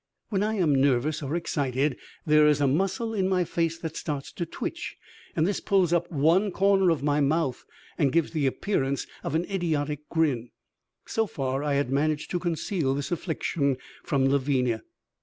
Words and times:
When 0.29 0.41
I 0.41 0.55
am 0.55 0.73
nervous 0.73 1.21
or 1.21 1.35
excited 1.35 1.95
there 2.25 2.47
is 2.47 2.59
a 2.59 2.65
muscle 2.65 3.13
in 3.13 3.29
my 3.29 3.43
face 3.43 3.77
that 3.77 3.95
starts 3.95 4.31
to 4.31 4.47
twitch, 4.47 4.95
and 5.35 5.45
this 5.45 5.59
pulls 5.59 5.93
up 5.93 6.11
one 6.11 6.49
corner 6.49 6.89
of 6.89 7.03
my 7.03 7.19
mouth 7.21 7.63
and 7.99 8.11
gives 8.11 8.31
the 8.31 8.47
appearance 8.47 9.05
of 9.23 9.35
an 9.35 9.45
idiotic 9.45 10.09
grin. 10.09 10.49
So 11.05 11.27
far 11.27 11.63
I 11.63 11.75
had 11.75 11.91
managed 11.91 12.31
to 12.31 12.39
conceal 12.39 12.95
this 12.95 13.11
affliction 13.11 13.77
from 14.03 14.25
Lavinia. 14.27 14.81